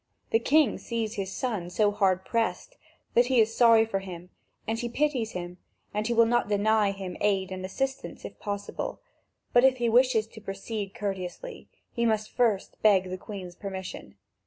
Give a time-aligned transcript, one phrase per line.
[0.31, 2.75] The king sees his son so hard pressed
[3.13, 4.31] that he is sorry for him
[4.67, 5.59] and he pities him,
[5.93, 8.99] and he will not deny him aid and assistance if possible;
[9.53, 14.15] but if he wishes to proceed courteously, he must first beg the Queen's permission.